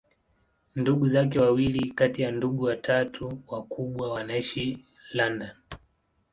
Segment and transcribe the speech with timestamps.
[0.75, 5.49] Ndugu zake wawili kati ya ndugu watatu wakubwa wanaishi London.